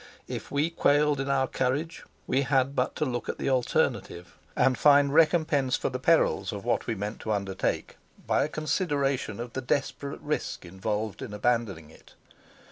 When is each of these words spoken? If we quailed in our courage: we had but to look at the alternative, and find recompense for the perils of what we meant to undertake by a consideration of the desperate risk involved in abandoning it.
If 0.27 0.49
we 0.49 0.71
quailed 0.71 1.19
in 1.19 1.29
our 1.29 1.45
courage: 1.47 2.05
we 2.25 2.41
had 2.41 2.75
but 2.75 2.95
to 2.95 3.05
look 3.05 3.29
at 3.29 3.37
the 3.37 3.51
alternative, 3.51 4.35
and 4.55 4.75
find 4.75 5.13
recompense 5.13 5.75
for 5.75 5.89
the 5.89 5.99
perils 5.99 6.51
of 6.51 6.65
what 6.65 6.87
we 6.87 6.95
meant 6.95 7.19
to 7.19 7.31
undertake 7.31 7.97
by 8.25 8.43
a 8.43 8.49
consideration 8.49 9.39
of 9.39 9.53
the 9.53 9.61
desperate 9.61 10.21
risk 10.21 10.65
involved 10.65 11.21
in 11.21 11.35
abandoning 11.35 11.91
it. 11.91 12.15